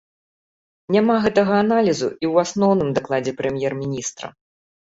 [0.95, 4.27] Няма гэтага аналізу і ў асноўным дакладзе прэм'ер-міністра.